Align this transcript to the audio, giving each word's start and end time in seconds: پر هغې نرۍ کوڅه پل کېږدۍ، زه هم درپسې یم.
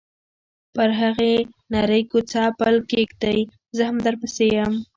پر 0.75 0.89
هغې 1.01 1.33
نرۍ 1.73 2.01
کوڅه 2.11 2.43
پل 2.59 2.75
کېږدۍ، 2.91 3.39
زه 3.75 3.83
هم 3.89 3.97
درپسې 4.05 4.45
یم. 4.55 4.73